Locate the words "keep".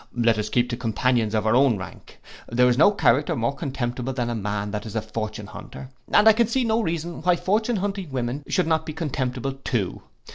0.49-0.67